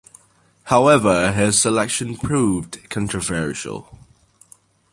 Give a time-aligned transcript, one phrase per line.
[0.63, 3.99] However, his selection proved controversial.